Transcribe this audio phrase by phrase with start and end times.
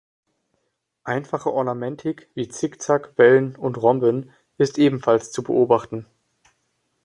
[1.03, 6.07] Einfache Ornamentik, wie Zick-Zack, Wellen und Rhomben, ist ebenfalls zu beobachten.